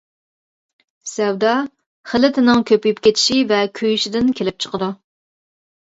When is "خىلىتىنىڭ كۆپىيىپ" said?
2.13-3.03